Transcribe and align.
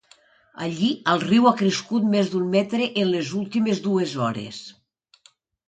Allí 0.67 0.87
el 1.13 1.21
riu 1.23 1.45
ha 1.49 1.53
crescut 1.59 2.09
més 2.15 2.33
d’un 2.33 2.49
metre 2.57 2.89
en 3.03 3.07
les 3.13 3.31
últimes 3.43 3.85
dues 3.87 4.19
hores. 4.31 4.67